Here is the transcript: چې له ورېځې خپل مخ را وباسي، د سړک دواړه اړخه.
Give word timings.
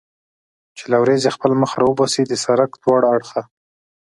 چې 0.77 0.83
له 0.91 0.97
ورېځې 1.03 1.29
خپل 1.35 1.51
مخ 1.61 1.71
را 1.79 1.85
وباسي، 1.87 2.23
د 2.27 2.33
سړک 2.45 2.71
دواړه 2.83 3.07
اړخه. 3.15 3.41